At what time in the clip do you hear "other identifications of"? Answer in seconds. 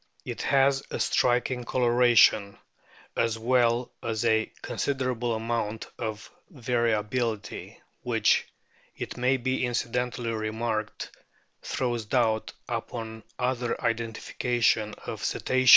13.37-15.23